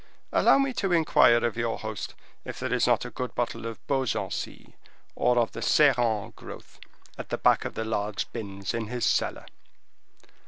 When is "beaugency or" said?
3.85-5.37